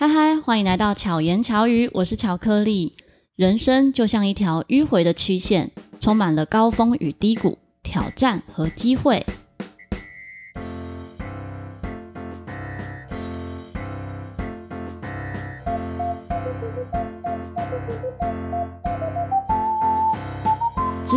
[0.00, 2.96] 嗨嗨，欢迎来到巧言巧语，我是巧克力。
[3.36, 9.26] 人生就像一条迂回的曲线，充满了高峰与低谷、挑战和机会。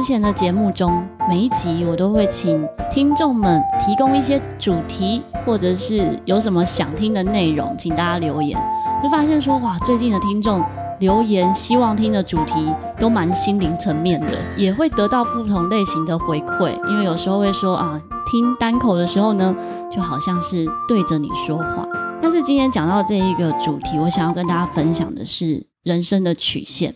[0.03, 8.61] 之前的节目中，每一集我都会请听众们提供一些主题，或者是有什么想听的内容，请大家留言。
[9.01, 10.61] 就发现说，哇，最近的听众
[10.99, 16.73] 留言希望听的主题都蛮心灵层面的，也会得到不同类型的回馈。
[16.89, 17.97] 因为有时候会说啊，
[18.29, 19.55] 听单口的时候呢，
[19.89, 21.87] 就好像是对着你说话。
[22.21, 26.93] 但是今天讲到这一个主题，我想要跟大家分享的是人生的曲线，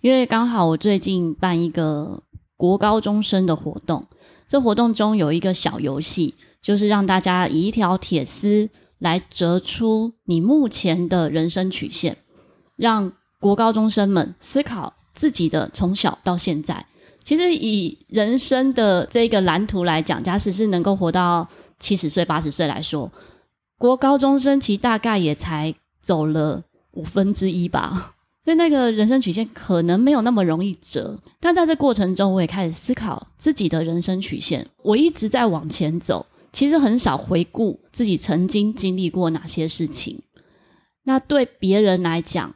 [0.00, 2.22] 因为刚好我最近办一个。
[2.58, 4.04] 国高中生的活动，
[4.46, 12.16] 这活动中有一个小游戏，就是让大家以一条铁丝来折出你目前的人生曲线，
[12.74, 16.84] 让国高中生们思考自己的从小到现在。
[17.22, 21.46] 其实以人生的这个蓝图来讲，假使是能够活到
[21.78, 23.12] 七十岁、八十岁来说，
[23.78, 28.16] 国高中生其实大概也才走了五分之一吧。
[28.48, 34.66] 所以那个人生曲线可能没有那么容易折，但在这过程中，我也开始思考自己的人生曲线。
[34.82, 40.22] 我一直在往前走，其实很少回顾自己曾经经历过哪些事情。
[41.04, 42.54] 那对别人来讲，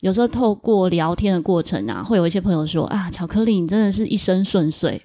[0.00, 5.00] 有时候透过聊天的过程啊，会有一些朋友说：“啊，巧克力，你真的是一生顺遂，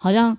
[0.00, 0.36] 好像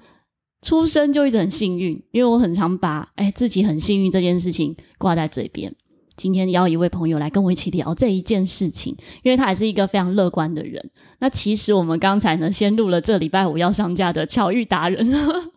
[0.61, 5.73] 出生就一直很幸运。”因为我很常把“哎，自己很幸运”这件事情挂在嘴边。
[6.19, 10.91] 今天邀一位朋友来跟我一起聊这一件事情，因为他也是一个非常乐观的人。
[11.19, 15.07] 那其实我们刚才呢，先录了这礼拜五要上架的巧遇达人，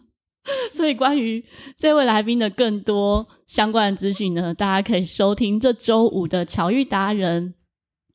[0.73, 1.45] 所以关于
[1.77, 7.55] 这位来宾的更多相关的资讯呢，大家可以收听这周五的巧遇达人。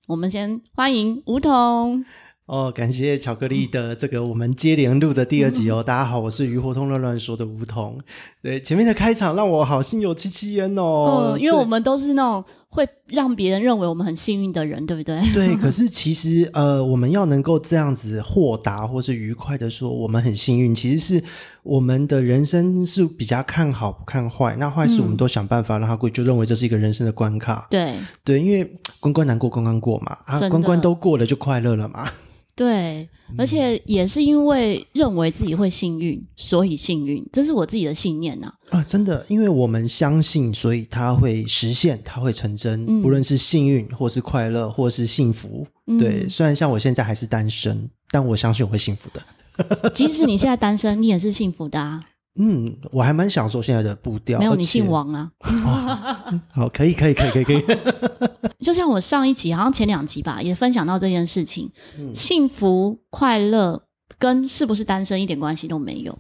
[0.07, 2.05] 我们先欢迎梧桐。
[2.47, 5.81] 哦，感谢巧克力的这个我们接连录的第二集哦。
[5.81, 7.99] 嗯、大家好，我是鱼活通乱乱说的梧桐。
[8.41, 11.33] 对，前面的开场让我好心有戚戚焉哦。
[11.33, 15.21] 嗯，因为我们都是那种会让别人认为我们很幸运的人，对不对？
[15.33, 21.23] 对，可是其实呃，我们要能够这样子豁达或是愉快的说我们很幸运，其实是
[21.63, 24.55] 我们的人生是比较看好不看坏。
[24.57, 27.67] 那坏事我们都想办法让它过，就认为这是一个人生的关卡。
[27.69, 32.09] 对对，因为关关难过关关过嘛，啊，关关都过了就快乐了嘛。
[32.57, 33.07] 对，
[33.37, 38.51] 而且也是因为认为自己会幸运，所以幸运，这是我自己的信念呐。
[38.69, 42.83] 啊，真的，因为我们相信，所以它会实现，它会成真。
[42.87, 45.67] 嗯、不论是幸运，或是快乐，或是幸福。
[45.85, 49.21] 嗯、对，虽然像我现在还是单身，但我相信我会幸福的。
[49.93, 52.03] 即使你现在单身，你也是幸福的啊。
[52.39, 54.39] 嗯，我还蛮享受现在的步调。
[54.39, 55.31] 没有，你姓王啊。
[55.42, 57.64] 哦、好，可以，可以，可以，可以，可以。
[58.59, 61.71] 就像我上一集，好像前两集吧，也分享到这件事情。
[61.98, 63.81] 嗯、幸福快乐
[64.20, 66.17] 跟是不是单身一点关系都没有，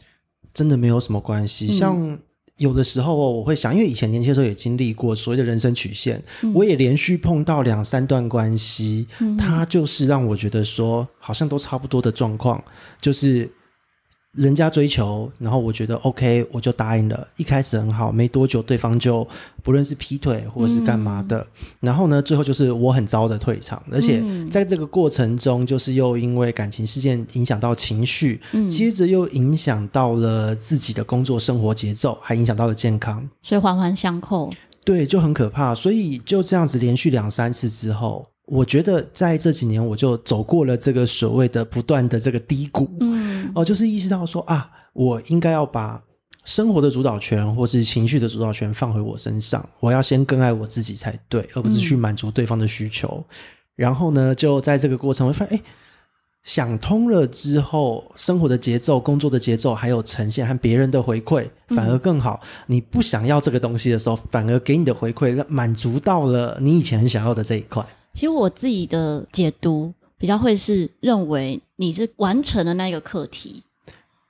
[0.53, 1.67] 真的没有什么关系。
[1.67, 2.19] 嗯、像
[2.57, 12.63] 有的时候我会想，因为以前年轻的时候也经历过所谓的人生曲线，嗯、我也连续碰到两三段关系，嗯、它就是让我觉得说，好像都差不多的状况，
[12.99, 13.47] 就是。
[14.37, 17.27] 人家追求，然后我觉得 OK，我就答应了。
[17.37, 19.27] 一开始很好，没多久对方就
[19.63, 34.51] 不论是劈腿或者是干嘛的，嗯、然后呢，最后就是我很糟的退场，而且在这个过程中，就是又因为感情事件影响到情绪，嗯、接着又影响到了自己的工作生活节奏，还影响到了健康，所以环环相扣，
[34.85, 35.73] 对，就很可怕。
[35.73, 38.27] 所以就这样子连续两三次之后。
[38.49, 43.16] 我觉得在这几年，我就走过了这个所谓的不断的这个低谷，嗯，
[43.55, 46.01] 哦，就是意识到说啊，我应该要把
[46.45, 53.07] 生活的主导权或是情绪的主导权放回我身上，我要先更爱我自己才对，而不是去满足对方的需求。
[53.17, 53.35] 嗯、
[53.75, 55.63] 然后呢，就在这个过程，我发现，哎，
[56.43, 62.39] 想通了之后，生活的节奏、工作的节奏，还有呈现和别人的回馈，反而更好。
[62.43, 67.85] 嗯、你不想要这个东西的时候，反而给你的回馈，让满足到了你以前很想要的这一块。
[68.13, 73.63] 其实我自己的解读比较会是认为你是完成了那个课题，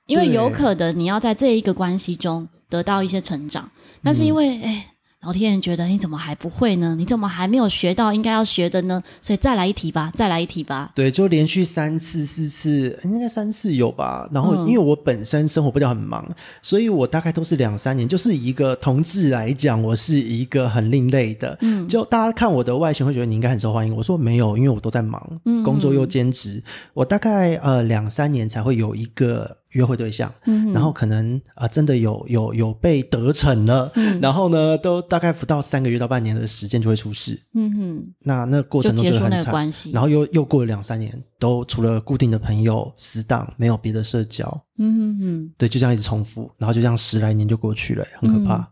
[0.06, 3.70] 因为有可能你要在这一个关系中得到一些成长，
[4.02, 4.94] 但是因为哎。
[5.20, 6.94] 老天爷觉得你怎么还不会呢？
[6.96, 9.02] 你怎么还没有学到应该要学的呢？
[9.20, 10.92] 所以再来一题吧，再来一题吧。
[10.94, 14.28] 对，就连续三次、四次，应该三次有吧。
[14.32, 18.08] 然后因为我本身生活不调很忙，嗯、所以我大概都是两三年。
[18.08, 21.58] 就是一个同志来讲，我是一个很另类的。
[21.62, 23.94] 嗯，就大家看我的外形会觉得你应该很受欢迎。
[23.94, 25.20] 我说没有，因为我都在忙，
[25.64, 26.54] 工作又兼职。
[26.58, 26.62] 嗯、
[26.94, 44.46] 我大概呃两三年才会有一个约会对象，嗯、然后可能啊、呃，真的有有有被得逞了，嗯、然后呢，都大概不到三个月到半年的时间就会出事，嗯哼，那那过程中就很惨，然后又又过了两三年，都除了固定的朋友死党，没有别的社交，
[44.78, 48.56] 嗯哼哼，对，就这样一直重复，然后就这样十来年就过去了，很可怕。
[48.56, 48.66] 嗯、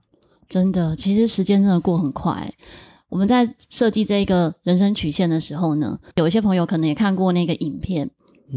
[0.48, 2.50] 真的，其实时间真的过很快。
[3.10, 8.10] 我们在设计这个人生曲线的时候呢，有一些朋友可能也看过那个影片，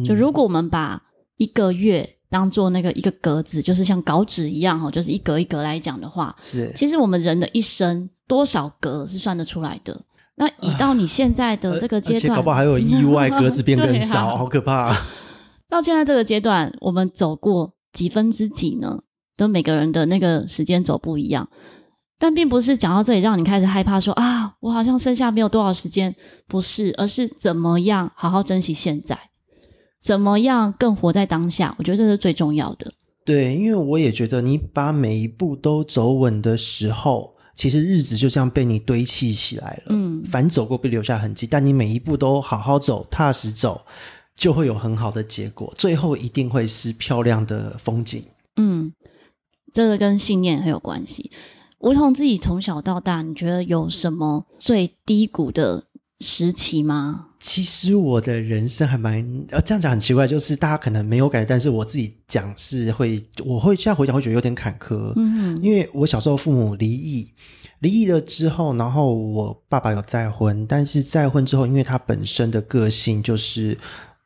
[0.05, 1.03] 就如果我们把
[1.35, 2.15] 一个月。
[2.29, 6.71] 当做那个一个格子，就是像稿纸一样哈，就是一格一格来讲的话，是。
[6.75, 9.99] 其实我们人的一生多少格是算得出来的。
[10.35, 15.07] 那以到你现在的这个阶段，搞不好还有意外，格子变更少，啊、 好可怕、啊。
[15.67, 18.99] 到现在这个阶段，我们走过几分之几呢？
[19.35, 21.49] 都每个人的那个时间走不一样，
[22.17, 26.15] 但并不是讲到这里让你开始害怕说啊，我好像剩下没有多少时间，
[26.47, 29.17] 不是，而是怎么样好好珍惜现在。
[30.01, 31.75] 怎么样更活在当下？
[31.77, 32.91] 我觉得这是最重要的。
[33.25, 39.83] 对，因为我也觉得，你把每一步都走稳的时候，其实日子就这样被你堆砌起来了。
[39.89, 43.85] 嗯，凡走过必留下痕迹，但你每一步都好好走，踏实走，
[44.35, 48.23] 就会有很好的结果，最后一定会是漂亮的风景。
[48.55, 48.91] 嗯，
[49.73, 51.29] 这个跟信念很有关系。
[51.79, 55.85] 梧桐自己从小到大，你觉得有什么最低谷的
[56.19, 57.27] 时期吗？
[57.39, 59.25] 其实我的人生还蛮……
[59.51, 65.13] 呃，这样讲很奇怪，就是大家可能没有感觉，但是我自己讲是会，我会现在回想会觉得有点坎坷。
[65.15, 67.31] 嗯，因为我小时候父母离异，
[67.79, 73.77] 离异了之后，然后我爸爸有再婚，但是再婚之后，因为他本身的个性就是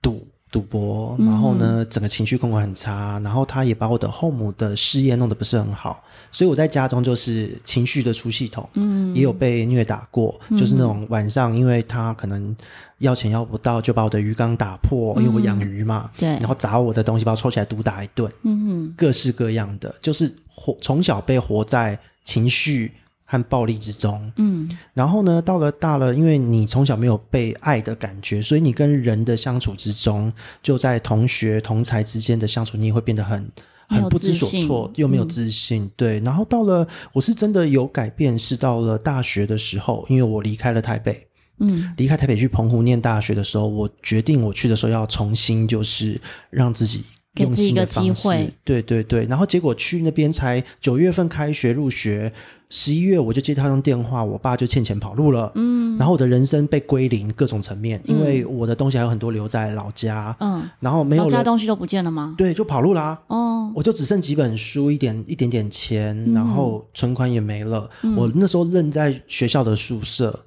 [0.01, 0.28] 赌。
[0.53, 12.55] 赌博，然后呢，整个情绪控管很差，然后他也把我的后母的事业弄得不是很好，所以我在家中就是情绪的出气筒，嗯，也有被虐打过，嗯、就是那种晚上，因为他可能
[13.00, 18.59] 要钱要不到，就把我的鱼缸打破，嗯、因为我养鱼嘛，对，然后砸我的东西，把我抽起来毒打一顿，嗯。
[18.67, 22.91] 哼，各式各样的，就是活从小被活在情绪。
[23.33, 30.31] 和暴力之中，嗯，然后呢，到了大了，因为你从小没有被爱的感觉，所以你跟人的相处之中，
[30.62, 33.51] 就在同学同才之间的相处，你也会变得很
[33.88, 36.19] 很不知所措，又没有自信，嗯、对。
[36.19, 41.25] 然后到了，我是真的有改变，是到了大学的时候，因为我离开了台北，
[41.57, 46.21] 嗯，离开台北去澎湖念大学的时候，我决定我去的时候要重新，就是
[46.51, 47.03] 让自己。
[47.35, 52.31] 给自己一个机会，对对对，然后结果去那边才九月份开学入学，
[52.69, 62.35] 十一月我就接他通电话，我爸就欠钱跑路了，嗯，然后我的人生被归零各种层面，因为我的东西还有很多留在老家，嗯，然后没有了，老家东西都不见了吗？
[62.38, 70.45] 对，就跑路啦，哦，我就只剩几本书，一点一点点钱，嗯、然后存款也没了，嗯、我那时候愣在学校的宿舍，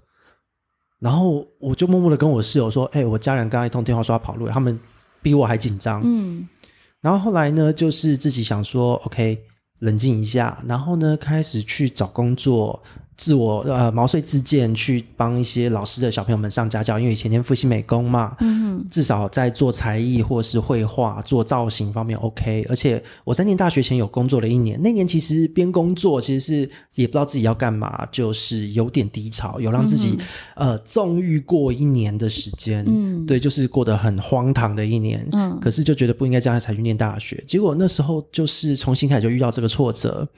[1.01, 4.79] 然后我就默默的跟我室友说，哎、欸，我家人刚刚一通电话说要跑路，他们
[5.21, 6.47] 比我还紧张，嗯。
[7.03, 9.39] 然后后来呢，就是自己想说，OK，
[9.81, 12.83] 冷静一下，然后呢，开始去找工作。
[13.17, 22.67] 自我呃毛遂自荐去帮一些老师的小朋友们上家教，因为以前念复兴美工嘛，嗯，至少在做才艺或是绘画、做造型方面 OK。
[22.69, 30.19] 而且我在念大学前有工作了一年，那年其实边工作其实是也不知道自己要干嘛，就是有点低潮，有让自己、
[30.57, 40.29] 嗯、呃纵欲过一年的时间，嗯，对，就是过得很荒唐的一年，嗯，可是就觉得不应该这样才去念大学，结果那时候就是重新开始就遇到这个挫折。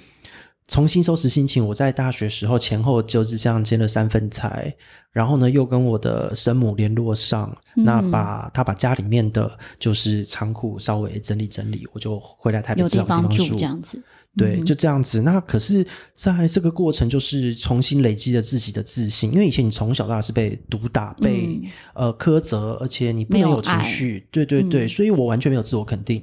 [0.69, 4.63] 重新收拾心情，我在大学时候前后就是这样兼了三份差，
[5.11, 14.05] 然后呢，又跟我的生母联络上，嗯、那把他把家里面的就是仓库稍微整理整理，我就回来台北找地方住，这样子，嗯、
[14.37, 15.23] 对，就这样子。
[15.23, 26.23] 那可是在这个过程，就是重新累积了自己的自信，因为以前你从小到大是被毒打、被、嗯、呃苛责，而且你不能有情绪，对对对，嗯、所以我完全没有自我肯定。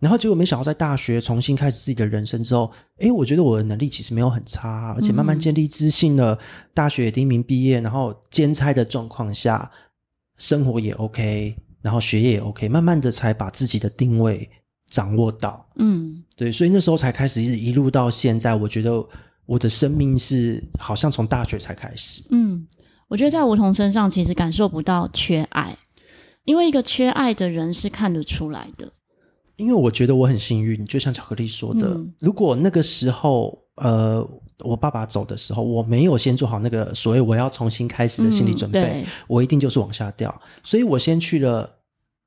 [0.00, 6.32] 然后结果没想到，在大学重新开始自己的人生之后，诶，我觉得我的能力其实没有很差，而且慢慢建立自信了。
[6.32, 6.38] 嗯、
[6.72, 9.70] 大学也第一名毕业，然后兼差的状况下，
[10.38, 14.48] 生活也 OK，然后学业也 OK，慢慢的才把自己的定位
[14.88, 15.68] 掌握到。
[15.76, 19.06] 嗯，对，所以那时候才开始一直一路到现在，我觉得
[19.44, 22.22] 我的生命是好像从大学才开始。
[22.30, 22.66] 嗯，
[23.06, 25.76] 我觉得在梧桐身上其实感受不到缺爱，
[26.44, 28.90] 因为一个缺爱的人是看得出来的。
[29.60, 34.26] 因为我觉得我很幸运，就像巧克力说的，嗯、如果那个时候，呃，
[34.60, 40.34] 我爸爸走的时候，我没有先做好那个所谓我要重新开始的心理准备，嗯、我一定就是往下掉。
[40.62, 41.70] 所以我先去了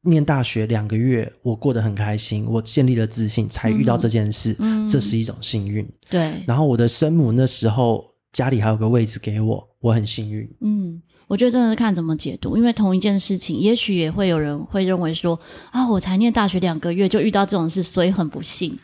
[0.02, 5.88] 念大学两个月，我过得很开心，我建立了自信，才遇到这件事，嗯、这是一种幸运。
[6.10, 6.44] 对。
[6.46, 10.48] 然后我的生母那时候家里还有个位置给我，我很幸运。
[10.62, 15.40] 嗯，我觉得真的是看怎么解读，因为同一件事情，也许也会有人会认为说
[15.72, 18.78] 啊，我才念大学两个月就遇到这种事，所以很不幸。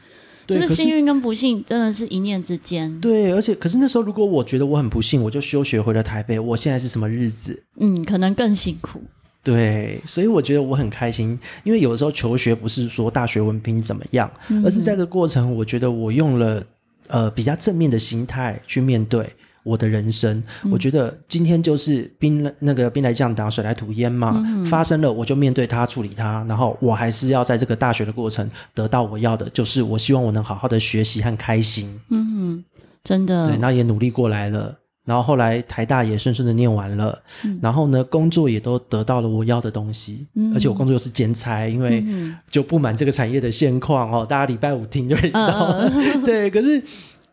[0.46, 3.00] 对，就是幸运跟不幸真的是一念之间。
[3.00, 7.62] 对，而且可是那时候如果我觉得我很不幸，我就休学回了台北，我现在是什么日子？
[7.80, 9.00] 嗯，可能更辛苦。
[9.44, 16.64] 对，所以我觉得我很开心，因为有的时候求学不是说大学文凭怎么样，嗯、而是在这个过程，我觉得我用了
[17.08, 19.32] 呃比较正面的心态去面对
[19.64, 20.42] 我的人生。
[20.64, 32.00] 嗯、我觉得今天就是兵那个兵来将挡，水来土掩嘛，嗯、发生了我就面对它，处理它，然后我还是要在这个大学的过程得到我要的，就是我希望我能好好的学习和开心。
[32.10, 32.64] 嗯，
[33.04, 34.76] 真的，对，那也努力过来了。
[35.06, 42.06] 然后后来台大也顺顺的念完了，嗯、然后呢，工作也都得到了我要的东西，嗯、而且我工作又是兼差，因为
[42.48, 45.90] 就不满这个产业的现况哦，大家礼拜五听就可以知道了。
[45.92, 46.84] 嗯、 对，可是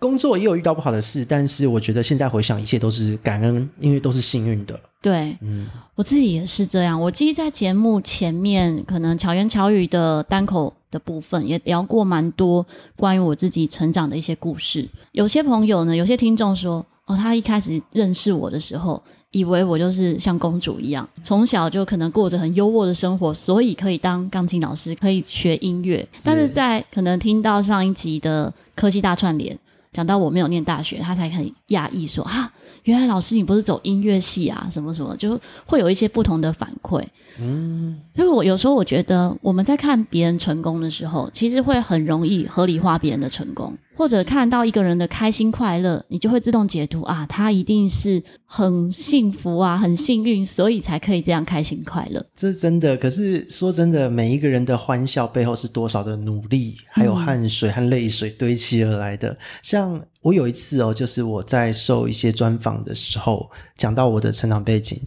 [0.06, 4.78] 工作也有遇到不好的事，但是我觉得现在回想，一切都是感恩，因为都是幸运的。
[5.02, 7.00] 对，嗯，我自己也是这样。
[7.00, 14.88] 我记得在节目前面，可能巧言巧语的单口的部分也聊过蛮多关于我自己成长的一些故事。
[15.10, 16.86] 有些朋友呢，有些听众说。
[17.08, 26.00] 哦，他一开始认识我的时候，以为我就是像公主一样，从小就可能过着很优渥的生活，所以可以当钢琴老师，可以学音乐。
[26.10, 26.22] 是。
[26.24, 29.56] 但是在可能听到上一集的科技大串联，
[29.96, 32.52] 讲到我没有念大学，他才很讶异说：“啊，
[32.84, 34.68] 原来老师你不是走音乐系啊？
[34.70, 37.02] 什么什么，就会有一些不同的反馈。”
[37.40, 43.76] 嗯，所以我有时候我觉得我们在看别人成功的时候，其实会很容易合理化别人的成功。
[43.94, 52.24] 或者看到一个人的开心快乐，你就会自动解读啊，他一定是很幸福啊，很幸运，所以才可以这样开心快乐。
[52.36, 52.94] 这是真的。
[52.96, 59.34] 可是说真的，每一个人的欢笑背后是多少的努力，还有汗水和泪水堆砌而来的。
[59.62, 65.00] 像我有一次哦，就是我在受一些专访的时候，讲到我的成长背景，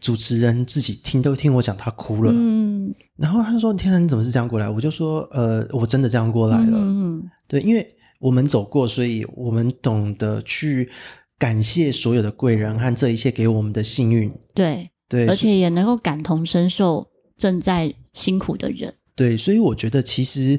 [0.00, 2.32] 主持人自己听都听我讲，他哭了。
[2.34, 6.78] 嗯，然后他就说：“天哪，你怎么是这样过来？”我就说：“呃，我真的这样过来了。
[6.78, 7.86] 嗯”嗯，对，因为。
[8.20, 10.90] 我们走过，所以我们懂得去
[11.38, 14.28] 感谢所有的贵人和这一切给我们的幸运。
[14.52, 17.06] 对对，对而且也能够感同身受
[17.36, 18.92] 正在辛苦的人。
[19.14, 20.58] 对，所以我觉得其实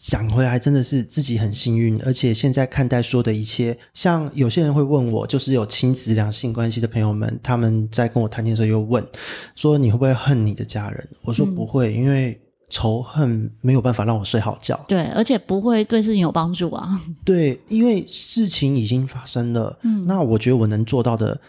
[0.00, 9.04] 想回来真的是自己很幸运，而且现在看待说的一切，像有些人会问我，就是有亲子两性关系的朋友们，他们在跟我谈天的时候又问
[9.54, 11.08] 说，你会不会恨你的家人？
[11.24, 12.40] 我说不会，嗯、因为。
[12.70, 17.00] 仇恨没有办法让我睡好觉，对，而且不会对事情有帮助啊。
[17.24, 21.40] 对，因为事情已经发生了，嗯，那我觉得我能做到的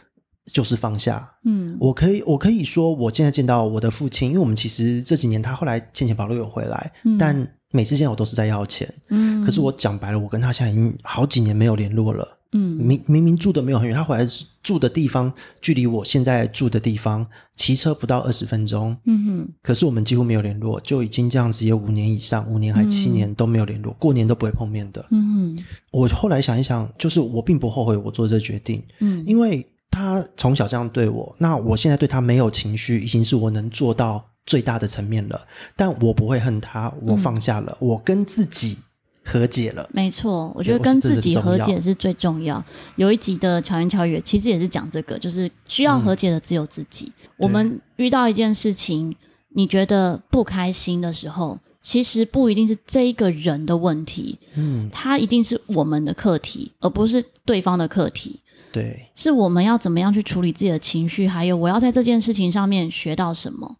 [0.53, 7.35] 就是放下，嗯，我可以，我可以说，我现在见到我的父亲，因为我们其实这几年他后来欠钱保路有回来，嗯，但
[7.71, 12.37] 每次见我都是在要钱，嗯，可是我讲白了，我跟他现在已经好几年没有联络了。
[12.51, 14.27] 嗯，明明明住的没有很远，他回来
[14.63, 17.23] 住的地方距离我现在住的地方
[17.55, 18.97] 骑车不到二十分钟。
[19.05, 25.05] 嗯哼，可是我们几乎没有联络，就已经这样子有五年以上，五年还七年都没有联络，嗯、过年都不会碰面的。
[25.11, 28.83] 嗯哼，我后来想一想，就是我并不后悔我做这个决定。
[28.97, 35.39] 嗯，因为他从小这样对我，那我现在对他没有情绪，已经是我能做到最大的层面了。
[35.75, 38.77] 但我不会恨他，我放下了，嗯、我跟自己。
[39.21, 42.63] 和解了，没错，我觉得跟自己和解是最重要。
[42.95, 47.13] 有一集的巧言巧语，其实也是讲这个，就是需要和解的只有自己。
[47.15, 49.15] 嗯、我们遇到一件事情，
[49.49, 58.39] 你觉得不开心的时候，其实不一定是这一个人的问题，嗯，他一定是我们的课题，而不是对方的课题。
[58.71, 63.75] 对，是我们要怎么样去处理自己的情绪，还有我要在这件事情上面学到什么。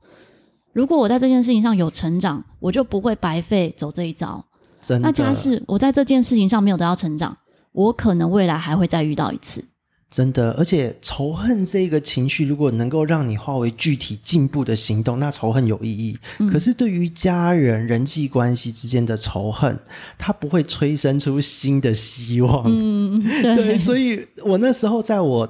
[0.74, 4.44] 如果我在这件事情上有成长，我就不会白费走这一招。
[4.82, 5.08] 真的。
[5.08, 7.36] 那假使我在这件事情上没有得到成长，
[7.72, 9.64] 我可能未来还会再遇到一次。
[10.12, 16.18] 真的，而且仇恨这个情绪，如果能够让你化为具体进步的行动，那仇恨有意义。
[16.40, 19.78] 嗯、可是对于家人人际关系之间的仇恨，
[20.18, 22.64] 它不会催生出新的希望。
[22.66, 23.56] 嗯，对。
[23.56, 25.48] 对，所以我那时候在我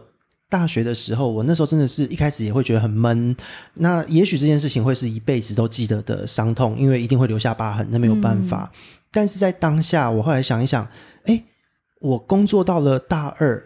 [0.49, 3.35] 大学的时候，我那时候真的是一开始也会觉得很闷。
[3.75, 8.71] 那也许这件事情会是一辈子都记得的伤痛，因为一定会留下疤痕，那没有办法。
[8.73, 8.79] 嗯
[9.11, 10.87] 但是在当下，我后来想一想，
[11.25, 11.43] 哎，
[11.99, 13.59] 我工作到了大二，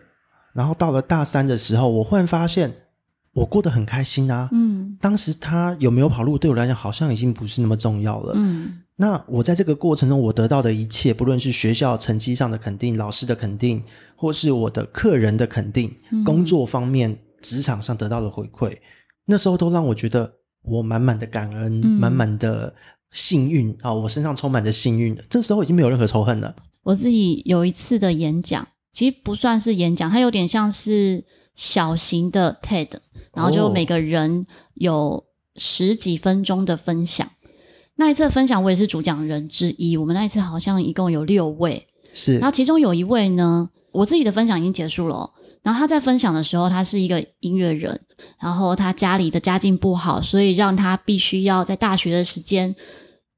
[0.53, 2.73] 然后到了大三的时候，我忽然发现
[3.33, 4.47] 我过得很开心啊。
[4.53, 8.31] 嗯，当时他有没有跑路，对我来讲好像已经不是那么重要了。
[8.37, 13.83] 嗯，那我在这个过程中，我得到的一切，不论是学校成绩上的肯定、老师的肯定，
[14.15, 18.77] 或是我的客人的肯定，嗯，工作方面、职场上得到的回馈，
[19.25, 22.73] 那时候都让我觉得我满满的感恩，嗯，满满的。
[23.13, 24.01] 幸运啊、哦！
[24.01, 26.55] 我身上充满着幸运，这时候已经没有任何仇恨了。
[26.81, 31.23] 我自己有一次的演讲，其实不算是演讲，它有点像是
[31.53, 32.89] 小型的 TED，
[33.35, 35.23] 然后就每个人有
[35.57, 37.27] 十几分钟的分享。
[37.27, 37.31] 哦、
[37.95, 39.95] 那一次的分享，我也是主讲人之一。
[39.95, 42.33] 我们那一次好像一共有六位，是。
[42.37, 45.29] 然后其中有一位呢，我自己的分享已经结束了。
[45.61, 47.99] 然后他在分享的时候，他是一个音乐人，
[48.39, 52.75] 然后他家里的家境不好，所以让他必须要在大学的时间。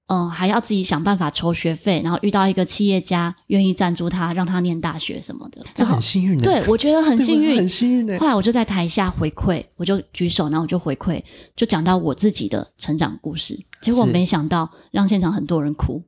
[0.07, 6.43] 嗯，还要自己想办法筹学费，然后遇到一个企业家愿意赞助他，让他念大学什么的，这很幸运的。
[6.43, 8.19] 对，我觉得很幸运，很幸运的。
[8.19, 11.19] 后来我就在台下回馈，我就举手，然后我就回馈，
[11.55, 13.59] 就讲到我自己的成长故事。
[13.81, 15.99] 结果没想到让现场很多人哭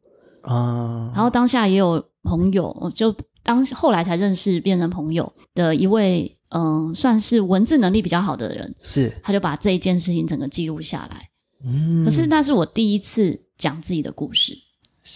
[0.44, 1.12] 啊！
[1.16, 3.12] 然后当下也有朋友，就
[3.42, 11.30] 当后来才认识变成朋友的一位，嗯，算是文字能力比较好的人，是他就把这一件事情整个记录下来。
[11.66, 13.47] 嗯，可是那是我第一次。
[13.58, 14.58] 讲自己的故事，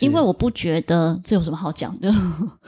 [0.02, 2.12] 因为我不觉得这有什么好讲的。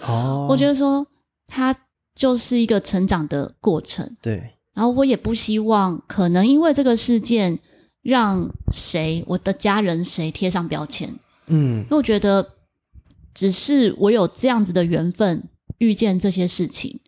[0.05, 1.05] 哦， 我觉得说
[1.47, 1.75] 它
[2.15, 4.17] 就是一个成长的过程。
[4.21, 7.57] 对，然后我也不希望可能因为这个事件
[8.01, 11.07] 让谁，我的家人谁贴上标签。
[11.47, 12.47] 嗯，因为我觉得
[13.33, 15.49] 只是我有这样子的缘分
[15.79, 16.99] 遇见这些事情，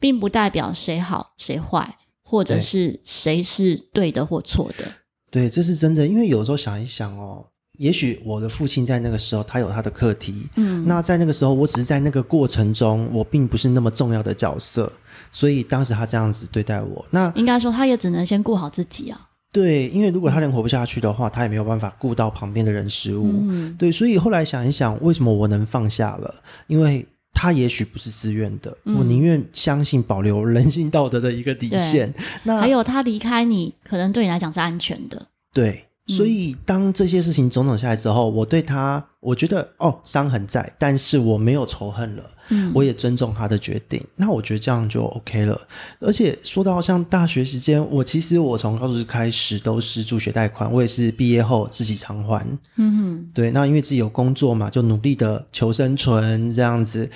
[0.00, 4.84] 并不代表谁好谁坏，或者是谁是对的或错的。
[5.30, 6.06] 对，这是真的。
[6.06, 7.46] 因为有时候想一想哦。
[7.78, 10.46] 也许我的父亲在那个时候，他有他的课题。
[10.56, 14.92] 嗯，那在那个时候，我只是在那个过程中，我并不是那么重要的角色，
[15.32, 17.04] 所以当时他这样子对待我。
[17.10, 19.28] 那应该说，他也只能先顾好自己啊。
[19.52, 23.32] 对，因为如果他连活不下去的话，他也没有办法顾到旁边的人事物。
[23.48, 26.34] 嗯，对，所以后来想一想，为什么我能放下了？
[26.66, 32.12] 因为他也许不是自愿的，嗯，我宁愿相信保留人性道德的一个底线。
[32.42, 35.26] 那还有他离开你，可能对你来讲是安全的。
[35.52, 35.84] 对。
[36.08, 42.22] 所以，当这些事情种种下来之后，我对他，我觉得哦，伤痕在，但是我没有仇恨了。
[42.48, 44.02] 嗯，我也尊重他的决定。
[44.16, 45.60] 那我觉得这样就 OK 了。
[46.00, 52.42] 而且说到像大学时间，我其实我从高中开始都是助学贷款，我也是毕业后自己偿还。
[52.76, 53.50] 嗯哼，对。
[53.50, 57.10] 那因为自己有工作嘛，就努力的求生存这样子，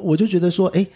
[0.00, 0.86] 我就觉得说，诶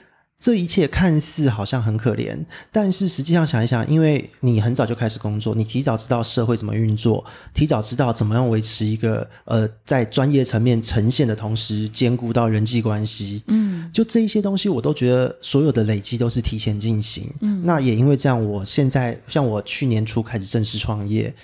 [0.41, 2.35] 这一切看似好像很可怜，
[2.73, 21.35] 但是实际上想一想，因为你很早就开始工作，你提早知道社会怎么运作，提早知道怎么样维持一个呃在专业层面呈现的同时兼顾到人际关系，嗯，就这一些东西，我都觉得所有的累积都是提前进行，嗯，那也因为这样，我现在像我去年初开始正式创业。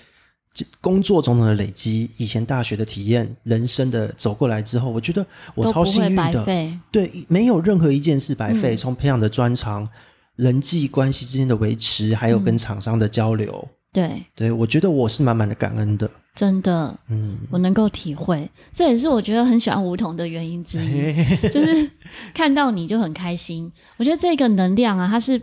[0.80, 6.44] 工作种种的累积，以前大学的体验，人生的走过来之后，我觉得我超幸运的。
[6.90, 8.76] 对，没有任何一件事白费。
[8.76, 9.88] 从、嗯、培养的专长、
[10.36, 16.10] 人际关系之间的维持，还有跟厂商的交流，嗯、对，对我觉得我是满满的感恩的。
[16.34, 21.14] 真的，嗯，我能够体会，这也是我觉得很喜欢梧桐的原因之一，
[21.48, 21.90] 就是
[22.34, 23.72] 看到你就很开心。
[23.96, 25.40] 我觉得这个能量啊，它是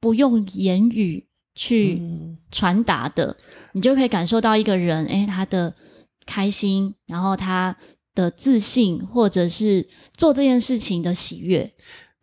[0.00, 1.27] 不用言语。
[1.60, 2.00] 去
[2.52, 3.36] 传达的，嗯，
[3.72, 5.74] 你就可以感受到一个人，诶，他的
[6.24, 7.76] 开心，然后他
[8.14, 11.68] 的自信，或者是做这件事情的喜悦。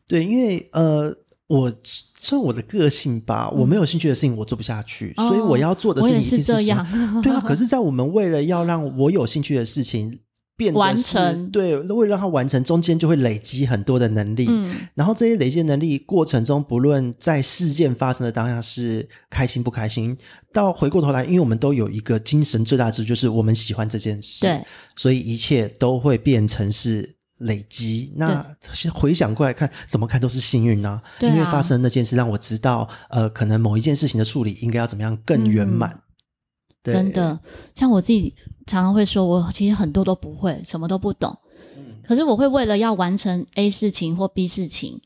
[0.08, 1.14] 对，因为呃，
[1.48, 1.74] 我
[2.18, 6.88] 算我的个性吧，我没有兴趣的事情我做不下去，嗯，所以我要做的事情是，是这样。
[7.22, 10.20] 对啊，可是，在我们为了要让我有兴趣的事情。
[10.58, 14.46] 变完成对，为了让它完成，中间就会累积很多的能力。
[14.50, 20.18] 嗯，然后这些累积的能力过程中，不论在事件发生的当下是开心不开心，
[20.54, 24.42] 到回过头来，因为我们都有一个精神最大值，就是我们喜欢这件事。
[24.42, 24.64] 对，
[24.96, 28.14] 所以一切都会变成是累积。
[28.16, 28.46] 那
[28.94, 31.02] 回想过来看，怎么看都是幸运呢？
[31.20, 35.92] 因为发生那件事让我知道，呃，可能某一件事情的处理应该要怎么样更圆满。
[35.92, 36.00] 嗯
[36.94, 37.40] 真的，
[37.74, 38.34] 像我自己
[38.66, 41.38] 常常会说，我其实很多都不会，什么都不懂。
[41.78, 45.02] 嗯，可是我会为了要完成 A 事情或 B 事情，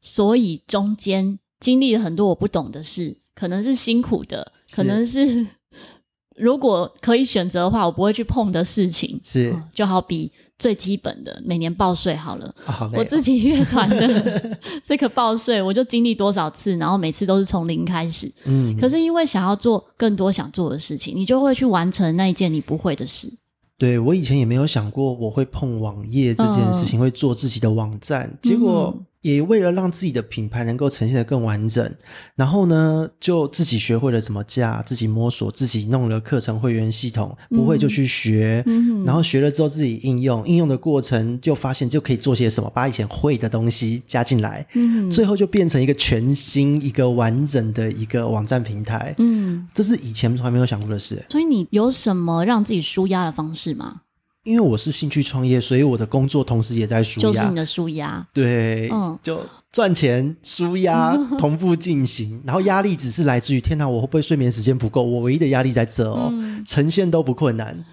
[0.00, 5.46] 所以中间经历了很多我不懂的事，可能是辛苦的，可能是
[6.36, 9.20] 如果可以选择的话，我不会去碰的事情。
[9.24, 10.32] 是，嗯，就好比。
[10.58, 18.30] 最基本的每年报税好了，哦好哦，我自己乐团的 这个报税，我就经历多少次，然后每次都是从零开始。
[18.44, 23.32] 嗯，可是因为想要做更多想做的事情，你就会去完成那一件你不会的事。
[23.78, 28.96] 对，我以前也没有想过我会碰网页这件事情，嗯、会做自己的网站，结果。
[29.22, 31.92] 嗯也为了让自己的品牌能够呈现的更完整，
[32.36, 51.20] 然后呢，就自己学会了怎么架，自己摸索，自己弄了课程会员系统，不会就去学，嗯、然后学了之后自己应用，应用的过程就发现就可以做些什么，把以前会的东西加进来，嗯，最后就变成一个全新、一个完整的一个网站平台，嗯，这是以前从来没有想过的事。
[51.28, 54.02] 所以你有什么让自己舒压的方式吗？
[54.48, 58.26] 因为我是兴趣创业，所以我的工作同时也在舒压，就是你的舒压。
[58.32, 59.38] 对，嗯，就
[59.70, 65.02] 赚钱、舒压 同步进行，然后压力只是来自于天哪，我会不会睡眠时间不够？
[65.02, 67.84] 我唯一的压力在这哦，嗯、呈现都不困难。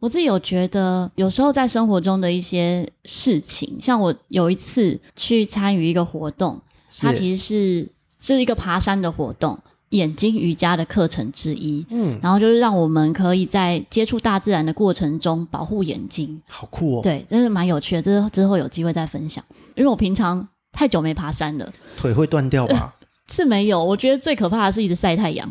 [0.00, 6.58] 我自己有觉得，有时候在生活中的一些事情，像我有一次去参与一个活动，
[7.02, 9.58] 它其实是是一个爬山的活动。
[9.90, 17.02] 眼睛瑜伽的课程之一，嗯，然后就是让我们可以在接触大自然的过程中保护眼睛，好酷哦！
[17.02, 18.02] 对，真是蛮有趣的。
[18.02, 19.42] 这之后有机会再分享，
[19.74, 22.94] 因为我平常太久没爬山了，腿会断掉吧？
[23.00, 25.50] 呃， 是没有，我觉得最可怕的是一直晒太阳。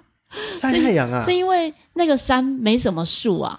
[0.52, 1.24] 晒太阳啊？
[1.24, 3.58] 是因为那个山没什么树啊，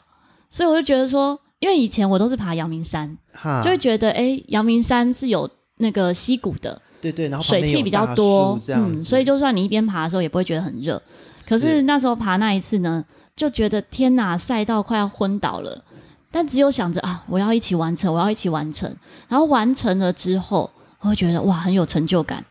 [0.52, 6.80] 所以我就觉得说，因为以前我都是爬阳明山，哈就会觉得哎，阳明山是有那个溪谷的。
[7.01, 11.01] 对对，然后水汽比较多，嗯，所以就算你一边爬的时候也不会觉得很热。
[11.47, 13.03] 可是那时候爬那一次呢，
[13.35, 15.83] 就觉得天哪，晒到快要昏倒了。
[16.31, 18.95] 但只有想着啊，我要一起完成，我要一起完成。
[19.27, 22.45] 然后完成了之后，我会觉得哇，很有成就感。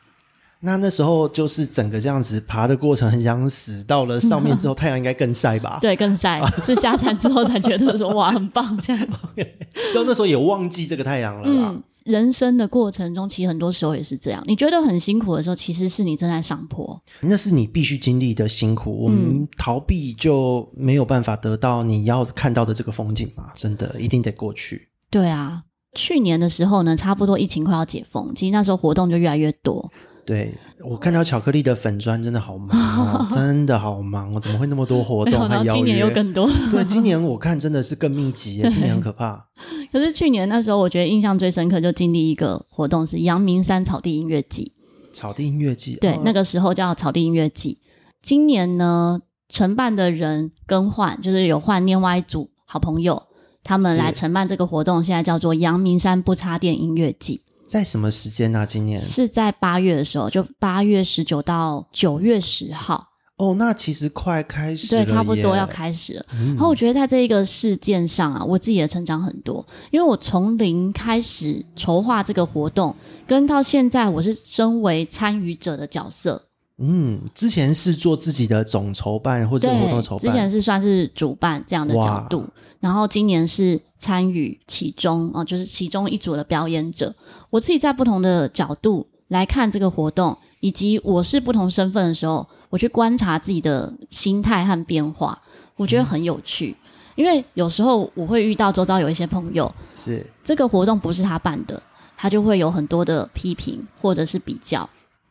[0.60, 3.84] 那那时候就是整个这样子爬的过程，很想死。
[3.84, 5.78] 到了上面之后，太阳应该更晒吧？
[5.82, 6.44] 对，更晒。
[6.60, 9.06] 是下山之后才觉得说哇，很棒这样。
[9.94, 11.68] 到那时候也忘记这个太阳了啦。
[11.72, 14.42] 嗯人生的过程中，其实很多时候也是这样。
[14.46, 16.98] 你觉得很辛苦的时候，其实是你正在上坡。
[17.20, 18.90] 那是你必须经历的辛苦。
[19.04, 23.52] 我们逃避就没有办法得到你要看到的这个风景嘛？
[23.54, 24.88] 真的，一定得过去。
[25.10, 29.92] 对啊，去年的时候呢，差不多疫情快要解封，其实那时候活动就越来越多。
[30.28, 30.52] 对，
[30.84, 35.48] 我看到巧克力的粉砖真的好忙哦， 真的好忙哦，怎么会那么多活动？
[35.48, 36.46] 还今年又更多。
[36.70, 39.42] 对，今年我看真的是更密集， 今年很可怕。
[39.90, 44.74] 可是去年那时候，我觉得印象最深刻，就经历一个活动是阳明山草地音乐季。
[45.14, 47.78] 草地音乐季，对，哦、那个时候叫草地音乐季。
[48.20, 53.22] 今年呢，承办的人更换，就是有换另外一组好朋友，
[53.64, 57.46] 他们来承办这个活动，现在叫做阳明山不插电音乐季。
[57.68, 58.66] 在什么时间呢、啊？
[58.66, 63.04] 今年是在八月的时候，就八月十九到九月十号。
[63.36, 66.26] 哦，那其实快开始了，对，差不多要开始了。
[66.32, 72.92] 嗯、然后我觉得在这一个事件上啊，我自己也成长很多，因为我从零开始筹划这个活动，
[73.28, 76.47] 跟到现在我是身为参与者的角色。
[76.80, 82.44] 嗯，之前是做自己的总筹办或者活动筹办，之前是算是主办这样的角度，
[82.78, 87.12] 然后今年是参与其中啊，就是其中一组的表演者。
[87.50, 95.36] 我自己在不同的角度来看这个活动，以及我是不同身份的时候，我去观察自己的心态和变化，
[95.74, 96.76] 我觉得很有趣。
[96.78, 101.82] 嗯、因为有时候我会遇到周遭有一些朋友，是这个活动不是他办的，
[102.16, 104.88] 他就会有很多的批评或者是比较。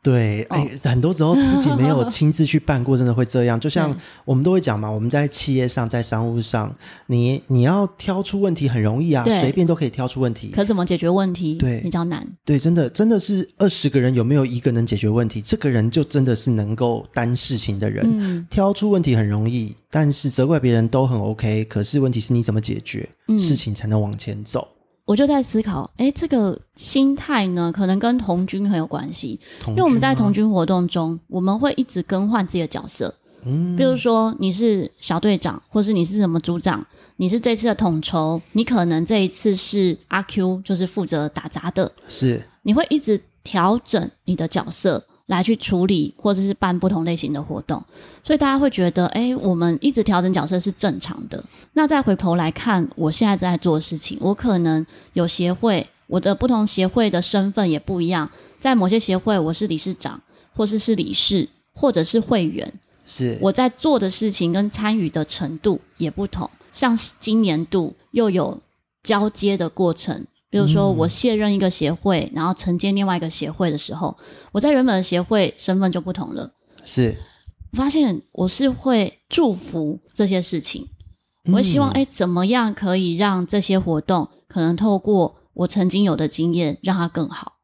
[0.08, 3.60] 对，哎、欸，很多时候自己没有 亲自去办过，真的会这样。
[3.60, 3.94] 就像
[4.24, 6.74] 我们都会讲嘛，我们在企业上，在商务上，
[7.08, 10.52] 你你要挑出问题很容易啊，随便都可以挑出问题。
[10.56, 11.56] 可怎么解决问题？
[11.56, 12.26] 对，比较难。
[12.46, 15.42] 对，真的真的是二十个人有没有一个能解决问题？
[15.42, 18.06] 这个人就真的是能够担事情的人。
[18.10, 21.66] 嗯、挑出问题很容易，但是责怪别人都很 OK。
[21.66, 24.66] 可是问题是你怎么解决、嗯、事情才能往前走？
[25.08, 29.40] 我就在思考，诶，这个心态呢，可能跟童军很有关系。
[29.70, 33.14] 因为我们在童军活动中，我们会一直更换自己的角色。
[33.46, 41.90] 嗯，比如说你是小队长，或是你是什么组长，你是这次的统筹，你可能这一次是阿 Q，就是负责打杂的。
[42.10, 45.02] 是，你会一直调整你的角色。
[45.28, 47.82] 来去处理或者是办不同类型的活动，
[48.24, 51.44] 所以大家会觉得，哎，我们一直调整角色是正常的。
[51.74, 58.30] 那再回头来看，我现在在做的事情，我可能有协会，我的不同协会的身份也不一样。
[58.60, 60.20] 在某些协会，我是理事长，
[60.54, 62.74] 或是是理事，或者是会员。
[63.06, 66.50] 是我在做的事情跟参与的程度也不同。
[66.72, 68.58] 像今年度又有
[69.04, 70.26] 交接的过程。
[70.50, 74.18] 比如说，我卸任一个协会，嗯、然后承接另外一个协会的时候，
[74.52, 76.52] 我在原本的协会身份就不同了。
[76.86, 77.16] 是，
[77.74, 80.88] 我发现我是会祝福这些事情，
[81.46, 87.58] 我会希望，哎、嗯，怎么样可以让这些活动可能透过我曾经有的经验，让它更好？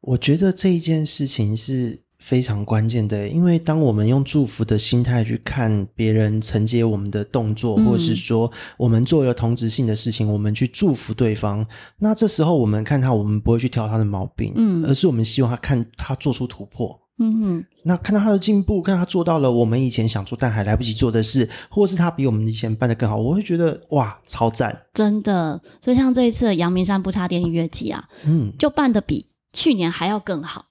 [0.00, 2.05] 我觉得这一件事情是。
[2.26, 11.64] 非常关键的，因为当我们用祝福的心态去看别人承接我们的动作，嗯、或者是说我们做了同质性的事情，我们去祝福对方，
[12.00, 25.60] 那这时候我们看他，我们不会去挑他的毛病，嗯，而是我们希望他看他做出突破，嗯哼，那看到他的进步，看他做到了我们以前想做但还来不及做的事，或是他比我们以前办的更好，我会觉得哇，超赞，真的。
[25.80, 30.64] 所以像这一次的阳明山不插电音乐季啊，嗯，就办的比去年还要更好。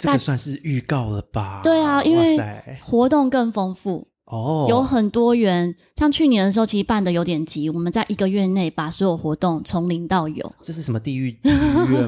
[0.00, 1.60] 这个算是预告了吧？
[1.62, 2.38] 对啊，因为
[2.82, 5.74] 活动更丰富，哦，有很多元。
[5.96, 10.52] 像去年的时候，其实办的有点急，我们在一个月内把所有活动从零到有。
[10.62, 11.36] 这是什么地狱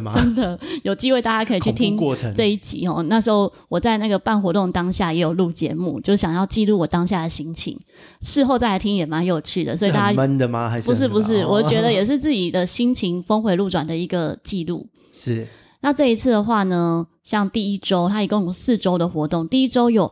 [0.01, 0.11] 吗？
[0.17, 1.99] 真的有机会大家可以去听
[2.35, 3.03] 这一集哦。
[3.03, 7.79] 那时候我在那个办活动当下也有录节目，就想要记录我当下的心情。
[8.23, 10.71] 事后再来听也蛮有趣的，所以大家闷的吗？
[10.71, 11.45] 还是不是不是？
[11.45, 14.89] 我觉得也是自己的心情峰回路转的一个记录。
[15.13, 15.47] 是。
[15.83, 19.49] 那这一次的话呢，像第一周，它一共有四周的活动。
[19.49, 20.11] 第一周有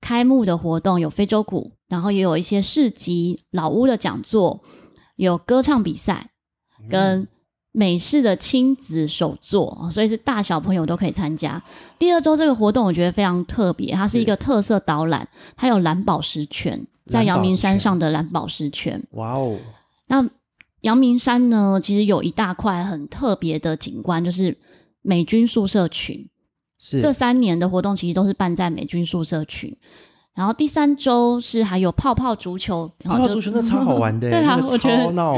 [0.00, 4.60] 开幕的活动，有非洲鼓，然后也有一些市集、老屋的讲座，
[5.16, 6.30] 有歌唱比赛，
[6.88, 7.26] 跟
[7.72, 11.60] 美式的亲子手作，所以是大小朋友都可以参加。
[11.98, 19.02] 第二周这个活动我觉得非常特别，它是一个特色导览，它有蓝宝石泉，在阳明山上的蓝宝石泉。
[19.10, 19.58] 哇哦！
[20.06, 20.24] 那
[20.82, 24.56] 阳明山呢，其实有一大块很特别的景观，就是。
[25.08, 26.28] 美军宿舍群，
[26.78, 29.74] 是这三年的活动其实都是办在美军宿舍群。
[30.34, 34.86] 然后第三周是还有泡泡足球，泡泡足球那超好玩的， 对啊，我觉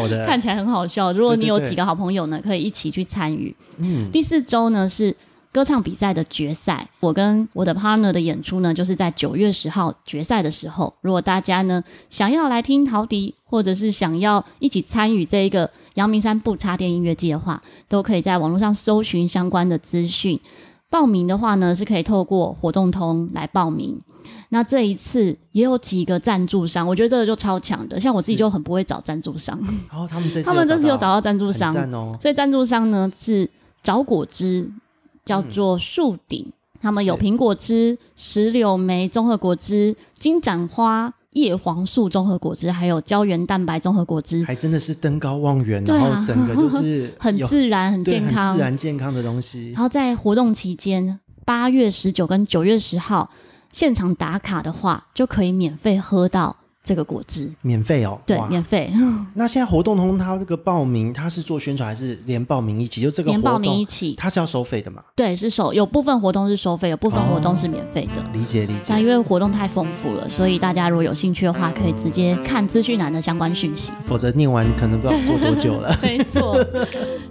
[0.09, 1.13] 得看起来很好笑。
[1.13, 3.55] 如果你有几个好朋友呢，可以一起去参与。
[3.79, 5.17] 嗯，第四周呢是
[5.53, 10.93] 歌唱比赛的决赛，我跟我的 partner 的演出呢，就是在九月十号决赛的时候。
[11.01, 20.39] 如果大家呢想要来听陶笛，或者是想要一起参与这一个阳明山不插电音乐季的话，都可以在网络上搜寻相关的资讯。
[20.89, 24.01] 报名的话呢，是可以透过活动通来报名。
[24.51, 27.99] 那这一次也有几个赞助商，我觉得这个就超强的。
[27.99, 29.59] 像我自己就很不会找赞助商，
[29.89, 33.49] 然后、哦、他们这次他们这次有找到赞助商，哦、所以赞助商呢是
[33.83, 34.69] 找果汁，
[35.25, 41.13] 叫做树顶，嗯、他们有苹果汁、石榴莓综合果汁、金盏花。
[41.35, 49.71] 叶黄素综合果汁，还有胶原蛋白综合果汁，还真的是登高望远，啊、然后整个就是 很自然、很健康、很自然健康的东西。
[49.71, 53.31] 然后在活动期间，八月十九跟九月十号
[53.71, 56.57] 现场打卡的话，就可以免费喝到。
[56.83, 58.91] 这个果汁免费哦，对，免费。
[59.35, 63.03] 那现在活动通它这个报名，它是做宣传还是连报名一起？
[63.03, 65.03] 就这个连报名一起，它是要收费的嘛？
[65.15, 68.23] 对，是收，有部分活动是收费，有部分活动是免费的。
[68.33, 68.95] 理解理解。
[68.95, 73.93] 那因为活动太丰富了，所以大家如果有兴趣的话，可以直接看资讯栏的相关讯息。
[74.07, 75.97] 否则念完可能不知道过多久了。
[76.03, 76.57] 没错。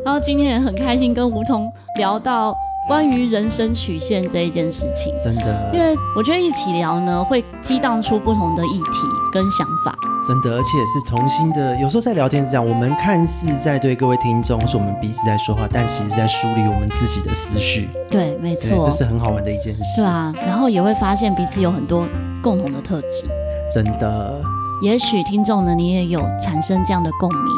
[0.06, 2.56] 然后今天也很开心跟吴桐聊到。
[2.90, 9.96] 关于人生曲线这一件事情，真的，因为我觉得一起聊呢，会激荡出不同的议题跟想法。
[10.28, 11.80] 真的，而且也是重新的。
[11.80, 17.88] 有时候在聊天是这样，我们看似在对各位听众，是我们彼此在说话，但其实在梳理我们自己的思绪。
[18.10, 20.02] 对，没错，这是很好玩的一件事。
[20.02, 22.08] 对啊，然后也会发现彼此有很多
[22.42, 23.30] 共同的特质。
[23.72, 24.42] 真的，
[24.82, 27.54] 也许听众呢，你也有产生这样的共鸣。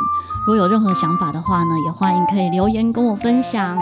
[0.46, 3.78] 如果有任何想法的话呢，也欢迎可以留言跟我分享。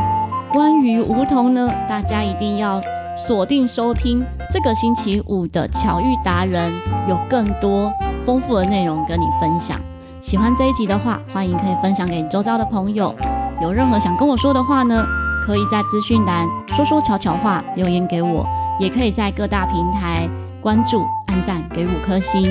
[0.52, 2.82] 关于梧桐呢，大家一定要
[3.16, 6.74] 锁定收听这个星期五的巧遇达人，
[7.08, 7.94] 有更多
[8.26, 9.80] 丰富的内容跟你分享。
[10.22, 13.14] 喜欢这一集的话，欢迎可以分享给你周遭的朋友。
[13.62, 15.06] 有任何想跟我说的话呢，
[15.46, 18.44] 可以在资讯栏说说悄悄话留言给我，
[18.80, 20.28] 也可以在各大平台
[20.60, 22.50] 关注、按赞、给五颗星。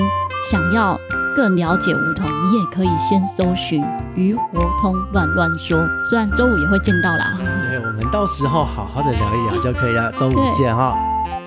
[0.49, 0.97] 想要
[1.35, 3.83] 更了解梧桐，你也可以先搜寻
[4.15, 5.77] “鱼活通乱乱说”，
[6.09, 7.33] 虽然周五也会见到啦。
[7.37, 10.11] 对，我们到时候好好的聊一聊就可以了。
[10.13, 10.97] 周五见哈！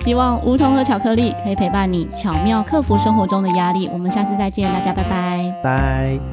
[0.01, 3.89] 希望梧桐和巧克力可以陪伴你，巧妙克服生活中的压力。
[3.93, 5.53] 我们下次再见，大家拜拜。
[5.63, 6.32] 拜。